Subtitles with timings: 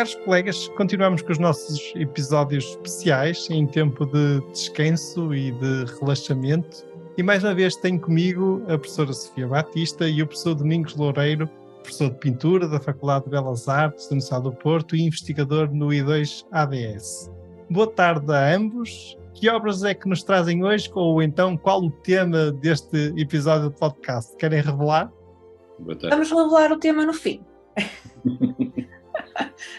[0.00, 6.86] Caros colegas, continuamos com os nossos episódios especiais em tempo de descanso e de relaxamento.
[7.18, 11.46] E mais uma vez tenho comigo a professora Sofia Batista e o professor Domingos Loureiro,
[11.82, 15.88] professor de pintura da Faculdade de Belas Artes da Universidade do Porto e investigador no
[15.88, 17.30] I2 ADS.
[17.68, 19.18] Boa tarde a ambos.
[19.34, 20.90] Que obras é que nos trazem hoje?
[20.94, 24.34] Ou então qual o tema deste episódio do podcast?
[24.36, 25.12] Querem revelar?
[25.78, 27.44] Vamos revelar o tema no fim.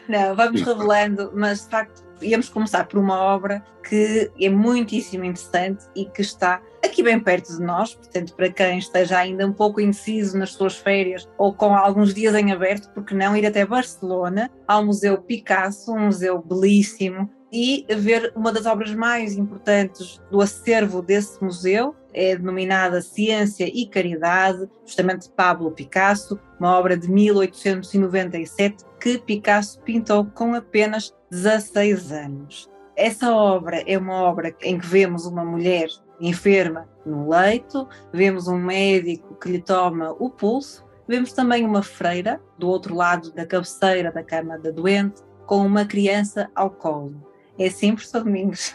[0.07, 5.85] Não, vamos revelando, mas de facto íamos começar por uma obra que é muitíssimo interessante
[5.95, 9.81] e que está aqui bem perto de nós, portanto, para quem esteja ainda um pouco
[9.81, 14.49] indeciso nas suas férias ou com alguns dias em aberto, porque não ir até Barcelona,
[14.67, 21.01] ao Museu Picasso, um museu belíssimo, e ver uma das obras mais importantes do acervo
[21.01, 28.85] desse museu, é denominada Ciência e Caridade, justamente de Pablo Picasso, uma obra de 1897
[28.99, 32.69] que Picasso pintou com apenas 16 anos.
[32.95, 35.87] Essa obra é uma obra em que vemos uma mulher
[36.19, 42.39] enferma no leito, vemos um médico que lhe toma o pulso, vemos também uma freira
[42.59, 47.30] do outro lado da cabeceira da cama da doente com uma criança ao colo.
[47.57, 48.73] É assim, professor Domingos?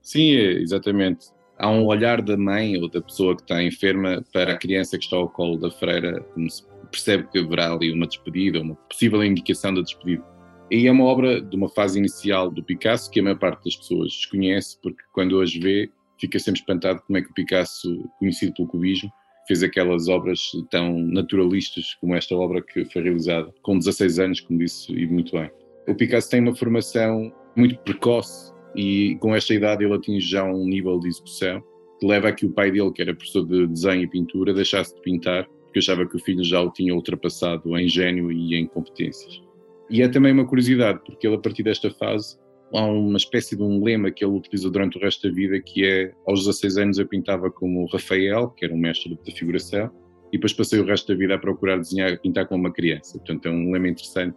[0.00, 1.26] Sim, é, exatamente.
[1.58, 5.04] Há um olhar da mãe ou da pessoa que está enferma para a criança que
[5.04, 9.22] está ao colo da freira, como se percebe que haverá ali uma despedida, uma possível
[9.24, 10.24] indicação da despedida.
[10.70, 13.76] E é uma obra de uma fase inicial do Picasso que a maior parte das
[13.76, 18.54] pessoas desconhece, porque quando hoje vê, fica sempre espantado como é que o Picasso, conhecido
[18.54, 19.10] pelo cubismo,
[19.46, 20.40] fez aquelas obras
[20.70, 25.32] tão naturalistas como esta obra que foi realizada com 16 anos, como disse, e muito
[25.32, 25.50] bem.
[25.86, 30.66] O Picasso tem uma formação muito precoce e com esta idade ele atinge já um
[30.66, 31.62] nível de execução
[32.00, 34.94] que leva a que o pai dele, que era professor de desenho e pintura, deixasse
[34.94, 38.66] de pintar porque achava que o filho já o tinha ultrapassado em gênio e em
[38.66, 39.42] competências.
[39.88, 42.38] E é também uma curiosidade, porque ele, a partir desta fase,
[42.74, 45.86] há uma espécie de um lema que ele utiliza durante o resto da vida, que
[45.86, 49.90] é, aos 16 anos eu pintava como Rafael, que era um mestre da figuração,
[50.28, 53.18] e depois passei o resto da vida a procurar desenhar, pintar como uma criança.
[53.18, 54.36] Portanto, é um lema interessante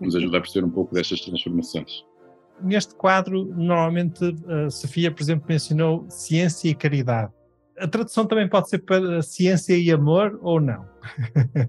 [0.00, 2.04] nos ajuda a perceber um pouco destas transformações.
[2.62, 7.32] Neste quadro, normalmente, a Sofia, por exemplo, mencionou ciência e caridade
[7.78, 10.88] a tradução também pode ser para ciência e amor ou não?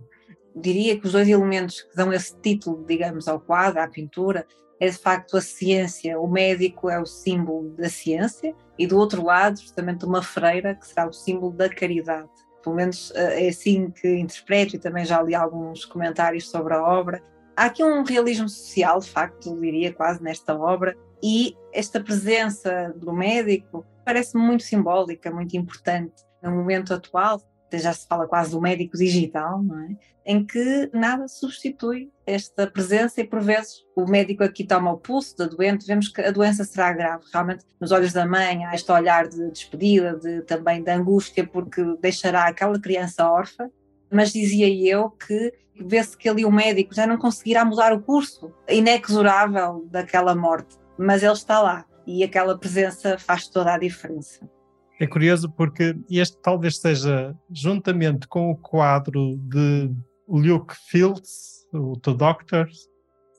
[0.55, 4.45] Diria que os dois elementos que dão esse título, digamos, ao quadro, à pintura,
[4.79, 6.19] é de facto a ciência.
[6.19, 10.87] O médico é o símbolo da ciência e do outro lado, justamente, uma freira que
[10.87, 12.29] será o símbolo da caridade.
[12.63, 16.81] Pelo menos eh, é assim que interpreto e também já li alguns comentários sobre a
[16.81, 17.21] obra.
[17.55, 23.13] Há aqui um realismo social, de facto, diria quase nesta obra, e esta presença do
[23.13, 27.41] médico parece muito simbólica, muito importante no momento atual.
[27.73, 29.97] Já se fala quase do médico digital, não é?
[30.25, 35.35] Em que nada substitui esta presença e por vezes o médico aqui toma o pulso
[35.35, 37.25] da doente, vemos que a doença será grave.
[37.33, 41.83] Realmente, nos olhos da mãe, há este olhar de despedida, de, também de angústia, porque
[41.99, 43.69] deixará aquela criança órfã.
[44.09, 48.53] Mas dizia eu que vê-se que ali o médico já não conseguirá mudar o curso
[48.69, 54.47] inexorável daquela morte, mas ele está lá e aquela presença faz toda a diferença.
[54.99, 59.91] É curioso porque este talvez seja, juntamente com o quadro de
[60.27, 62.87] Luke Fields, o The Doctors,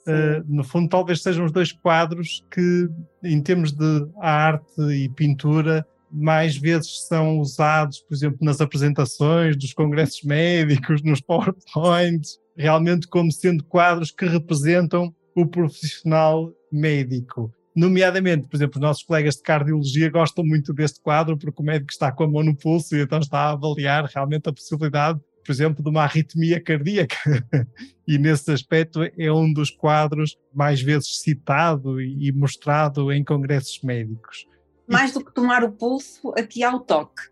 [0.06, 2.88] uh, no fundo talvez sejam os dois quadros que,
[3.24, 5.86] em termos de arte e pintura,
[6.16, 13.30] mais vezes são usados, por exemplo, nas apresentações dos congressos médicos, nos PowerPoints, realmente como
[13.30, 17.53] sendo quadros que representam o profissional médico.
[17.74, 21.92] Nomeadamente, por exemplo, os nossos colegas de cardiologia gostam muito deste quadro porque o médico
[21.92, 25.53] está com a mão no pulso e então está a avaliar realmente a possibilidade, por
[25.53, 27.16] exemplo, de uma arritmia cardíaca.
[28.09, 34.47] e nesse aspecto é um dos quadros mais vezes citado e mostrado em congressos médicos.
[34.86, 37.22] Mais do que tomar o pulso, aqui há o toque,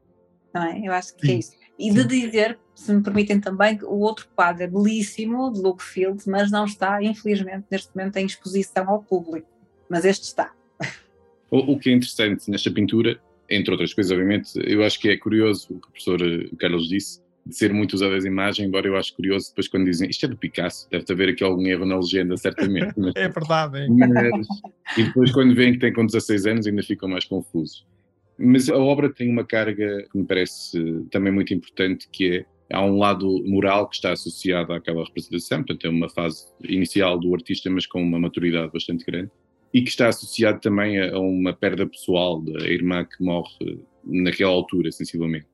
[0.53, 0.81] não é?
[0.83, 1.35] Eu acho que é Sim.
[1.35, 1.53] é isso.
[1.79, 5.83] E de dizer, se me permitem também, que o outro quadro é belíssimo, de Luke
[5.83, 9.49] Field, mas não está, infelizmente, neste momento em exposição ao público
[9.89, 10.53] mas este está.
[11.51, 14.53] O, o que é interessante nesta pintura entre outras coisas, obviamente.
[14.57, 18.17] Eu acho que é curioso o que o professor eh, Carlos disse, ser muito usada
[18.17, 21.29] as imagens, embora eu acho curioso depois quando dizem isto é do Picasso, deve haver
[21.31, 22.93] aqui algum erro na legenda, certamente.
[22.97, 23.89] Mas, é verdade, é.
[23.89, 24.47] Mas,
[24.97, 27.87] e depois quando veem que tem com 16 anos ainda ficam mais confusos.
[28.39, 32.85] Mas a obra tem uma carga que me parece também muito importante, que é há
[32.85, 37.71] um lado moral que está associado àquela representação, portanto é uma fase inicial do artista,
[37.71, 39.31] mas com uma maturidade bastante grande,
[39.73, 44.91] e que está associado também a, uma perda pessoal da irmã que morre naquela altura,
[44.93, 45.47] sensivelmente.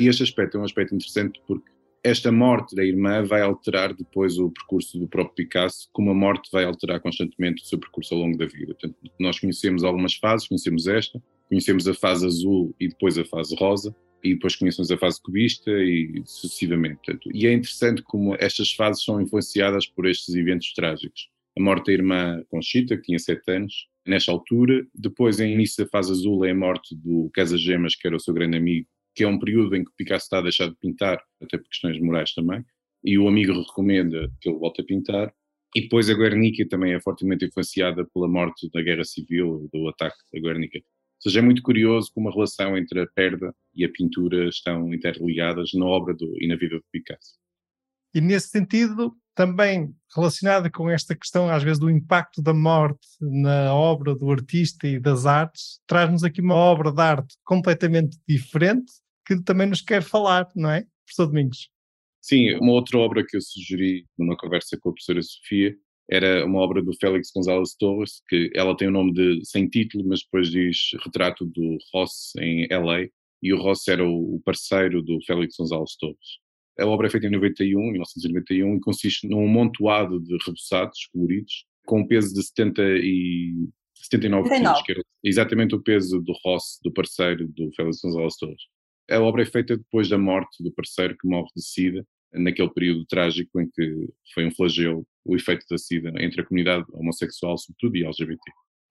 [0.00, 1.70] E este aspecto é um aspecto interessante porque
[2.02, 6.48] esta morte da irmã vai alterar depois o percurso do próprio Picasso, como a morte
[6.50, 8.74] vai alterar constantemente o seu percurso ao longo da vida.
[8.74, 13.54] Portanto, nós conhecemos algumas fases, conhecemos esta, conhecemos a fase azul e depois a fase
[13.56, 13.94] rosa,
[14.24, 16.96] e depois conhecemos a fase cubista e sucessivamente.
[17.04, 21.28] Portanto, e é interessante como estas fases são influenciadas por estes eventos trágicos.
[21.58, 24.86] A morte da irmã Conchita, que tinha sete anos, nesta altura.
[24.94, 28.20] Depois, em início da fase azul, é a morte do Casa Gemas, que era o
[28.20, 28.86] seu grande amigo,
[29.20, 32.00] que é um período em que Picasso está a deixar de pintar, até por questões
[32.00, 32.64] morais também,
[33.04, 35.30] e o amigo recomenda que ele volte a pintar.
[35.76, 40.16] E depois a Guernica também é fortemente influenciada pela morte da Guerra Civil, do ataque
[40.32, 40.78] da Guernica.
[40.78, 44.92] Ou seja, é muito curioso como a relação entre a perda e a pintura estão
[44.94, 47.34] interligadas na obra do, e na vida de Picasso.
[48.14, 53.74] E nesse sentido, também relacionada com esta questão, às vezes, do impacto da morte na
[53.74, 58.90] obra do artista e das artes, traz-nos aqui uma obra de arte completamente diferente
[59.38, 61.68] que também nos quer falar, não é, professor Domingos?
[62.20, 65.74] Sim, uma outra obra que eu sugeri numa conversa com a professora Sofia
[66.10, 70.04] era uma obra do Félix González Torres, que ela tem o nome de sem título,
[70.08, 73.06] mas depois diz retrato do Ross em LA,
[73.40, 76.40] e o Ross era o parceiro do Félix González Torres.
[76.78, 82.00] A obra é feita em 91, 1991, e consiste num montoado de reboçados coloridos, com
[82.00, 86.92] um peso de 70 e 79 quilos, que era exatamente o peso do Ross, do
[86.92, 88.62] parceiro do Félix González Torres.
[89.10, 93.04] A obra é feita depois da morte do parceiro que morre de SIDA, naquele período
[93.06, 97.96] trágico em que foi um flagelo o efeito da SIDA entre a comunidade homossexual, sobretudo,
[97.96, 98.40] e LGBT.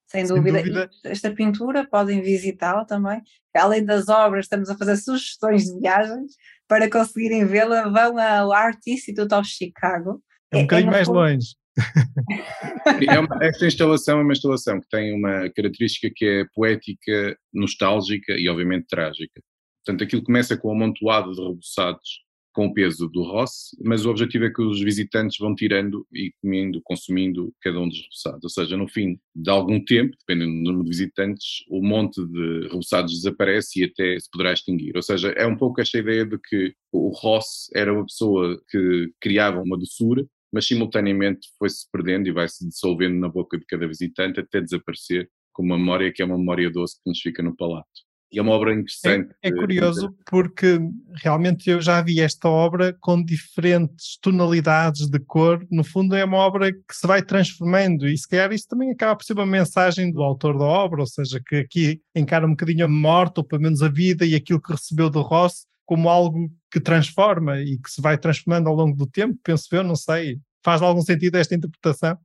[0.08, 0.60] Sem, Sem dúvida.
[0.60, 0.90] dúvida.
[1.06, 3.22] Esta pintura podem visitá-la também.
[3.56, 6.34] Além das obras, estamos a fazer sugestões de viagens
[6.68, 7.88] para conseguirem vê-la.
[7.90, 10.22] Vão ao Art Institute of Chicago.
[10.52, 11.56] É um é, bocadinho é mais longe.
[13.08, 18.34] é uma, esta instalação é uma instalação que tem uma característica que é poética, nostálgica
[18.34, 19.42] e obviamente trágica.
[19.90, 22.22] Portanto, aquilo começa com um amontoado de reboçados
[22.54, 26.32] com o peso do Ross, mas o objetivo é que os visitantes vão tirando e
[26.40, 28.44] comendo, consumindo cada um dos reboçados.
[28.44, 32.68] Ou seja, no fim de algum tempo, dependendo do número de visitantes, o monte de
[32.68, 34.96] reboçados desaparece e até se poderá extinguir.
[34.96, 39.12] Ou seja, é um pouco esta ideia de que o Ross era uma pessoa que
[39.20, 44.40] criava uma doçura, mas simultaneamente foi-se perdendo e vai-se dissolvendo na boca de cada visitante
[44.40, 48.09] até desaparecer com uma memória que é uma memória doce que nos fica no palato.
[48.32, 49.34] E é uma obra interessante.
[49.42, 50.80] É, é curioso porque
[51.16, 55.66] realmente eu já vi esta obra com diferentes tonalidades de cor.
[55.72, 59.16] No fundo, é uma obra que se vai transformando, e se calhar isso também acaba
[59.16, 62.86] por ser uma mensagem do autor da obra, ou seja, que aqui encara um bocadinho
[62.86, 66.52] a morte, ou pelo menos a vida e aquilo que recebeu do Ross, como algo
[66.72, 69.40] que transforma e que se vai transformando ao longo do tempo.
[69.44, 70.40] Penso eu, não sei.
[70.64, 72.16] Faz algum sentido esta interpretação?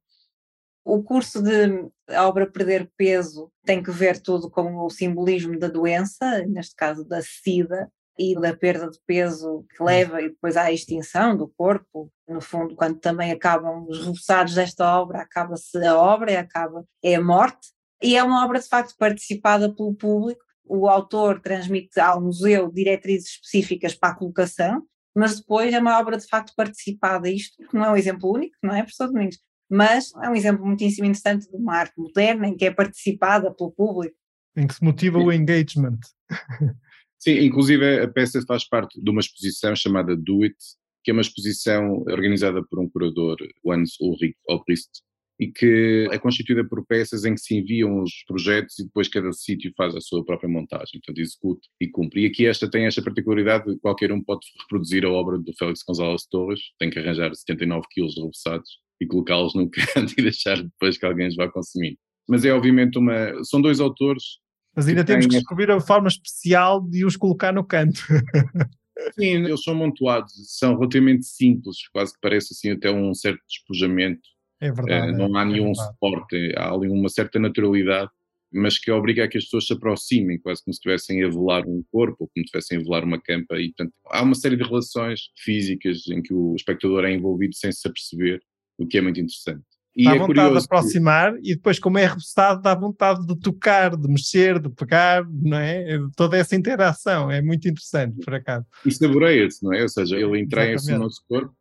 [0.85, 5.69] O curso de a obra Perder Peso tem que ver tudo com o simbolismo da
[5.69, 9.87] doença, neste caso da SIDA, e da perda de peso que hum.
[9.87, 12.11] leva e depois à extinção do corpo.
[12.29, 17.17] No fundo, quando também acabam os resultados desta obra, acaba-se a obra e acaba, é
[17.17, 17.69] a morte.
[18.03, 20.43] E é uma obra de facto participada pelo público.
[20.67, 24.83] O autor transmite ao museu diretrizes específicas para a colocação,
[25.15, 27.29] mas depois é uma obra de facto participada.
[27.29, 29.39] Isto não é um exemplo único, não é, professor Domingos?
[29.71, 33.73] Mas é um exemplo muitíssimo interessante de uma arte moderna em que é participada pelo
[33.73, 34.17] público.
[34.57, 35.99] Em que se motiva o engagement.
[37.19, 40.57] Sim, inclusive a peça faz parte de uma exposição chamada Do It,
[41.03, 44.91] que é uma exposição organizada por um curador, Hans Ulrich Obrist,
[45.39, 49.33] e que é constituída por peças em que se enviam os projetos e depois cada
[49.33, 52.23] sítio faz a sua própria montagem, portanto execute e cumpre.
[52.23, 55.83] E aqui esta tem esta particularidade de qualquer um pode reproduzir a obra do Félix
[55.83, 60.63] González Torres, tem que arranjar 79 quilos de reboçados e colocá-los num canto e deixar
[60.63, 61.99] depois que alguém os vá consumir.
[62.29, 63.45] Mas é obviamente uma.
[63.45, 64.39] São dois autores.
[64.75, 68.01] Mas ainda que temos que descobrir a forma especial de os colocar no canto.
[69.15, 74.23] Sim, eles são montuados, são relativamente simples, quase que parece assim até um certo despojamento.
[74.61, 75.13] É verdade.
[75.13, 75.89] Uh, não há é nenhum verdade.
[75.89, 78.11] suporte, há ali uma certa naturalidade,
[78.53, 81.67] mas que obriga a que as pessoas se aproximem, quase como se estivessem a velar
[81.67, 83.61] um corpo, ou como se estivessem a velar uma campa.
[83.61, 87.73] E, portanto, há uma série de relações físicas em que o espectador é envolvido sem
[87.73, 88.41] se aperceber
[88.79, 89.65] o que é muito interessante.
[89.97, 91.53] E dá é vontade de aproximar que...
[91.53, 95.99] e depois, como é reboçado, dá vontade de tocar, de mexer, de pegar, não é?
[96.17, 98.67] Toda essa interação é muito interessante, por acaso.
[98.85, 99.83] E saboreia-se, não é?
[99.83, 101.55] Ou seja, ele entranha-se no nosso corpo,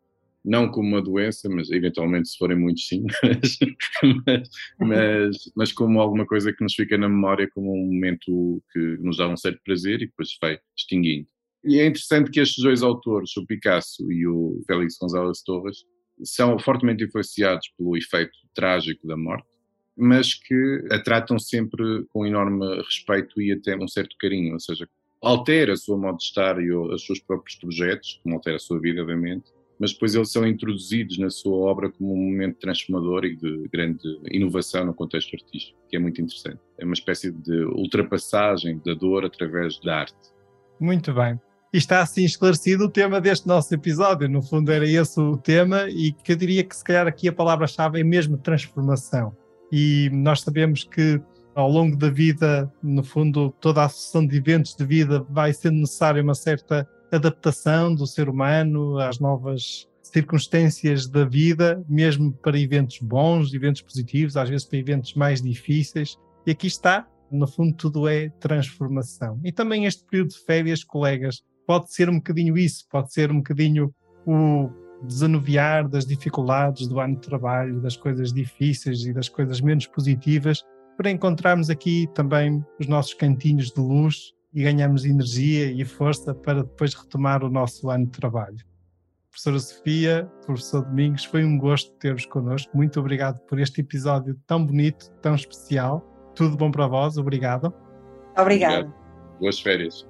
[0.44, 3.06] não como uma doença, mas eventualmente se forem muitos sim,
[4.26, 8.98] mas, mas, mas, como alguma coisa que nos fica na memória como um momento que
[9.00, 11.28] nos dá um certo prazer e depois vai extinguindo.
[11.64, 15.78] E é interessante que estes dois autores, o Picasso e o Félix González Torres,
[16.24, 19.48] são fortemente influenciados pelo efeito trágico da morte,
[19.96, 24.88] mas que a tratam sempre com enorme respeito e até um certo carinho, ou seja,
[25.22, 28.80] altera a sua modo de estar e os seus próprios projetos, como altera a sua
[28.80, 33.36] vida, obviamente, mas depois eles são introduzidos na sua obra como um momento transformador e
[33.36, 34.02] de grande
[34.32, 36.60] inovação no contexto artístico, que é muito interessante.
[36.78, 40.16] É uma espécie de ultrapassagem da dor através da arte.
[40.80, 41.40] Muito bem.
[41.74, 44.30] E está assim esclarecido o tema deste nosso episódio.
[44.30, 47.34] No fundo, era esse o tema, e que eu diria que se calhar aqui a
[47.34, 49.36] palavra-chave é mesmo transformação.
[49.72, 51.20] E nós sabemos que
[51.56, 55.80] ao longo da vida, no fundo, toda a sucessão de eventos de vida vai sendo
[55.80, 63.00] necessária uma certa adaptação do ser humano às novas circunstâncias da vida, mesmo para eventos
[63.00, 66.20] bons, eventos positivos, às vezes para eventos mais difíceis.
[66.46, 69.40] E aqui está, no fundo, tudo é transformação.
[69.44, 73.38] E também este período de férias, colegas, pode ser um bocadinho isso, pode ser um
[73.38, 73.94] bocadinho
[74.26, 74.70] o
[75.04, 80.64] desanuviar das dificuldades do ano de trabalho, das coisas difíceis e das coisas menos positivas,
[80.98, 86.64] para encontrarmos aqui também os nossos cantinhos de luz e ganharmos energia e força para
[86.64, 88.58] depois retomar o nosso ano de trabalho.
[89.30, 92.78] Professora Sofia, professor Domingos, foi um gosto ter-vos connosco.
[92.78, 96.02] Muito obrigado por este episódio tão bonito, tão especial.
[96.36, 97.74] Tudo bom para vós, obrigado.
[98.38, 98.94] Obrigado.
[99.40, 100.08] Boas férias.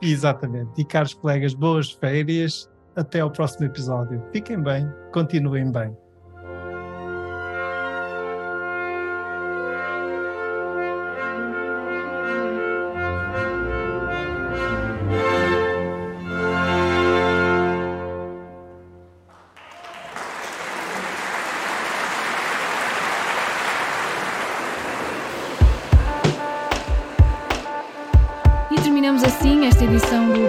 [0.00, 0.80] Exatamente.
[0.80, 2.70] E caros colegas, boas férias.
[2.96, 4.20] Até ao próximo episódio.
[4.32, 5.96] Fiquem bem, continuem bem.